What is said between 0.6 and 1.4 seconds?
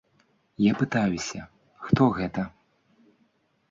Я пытаюся,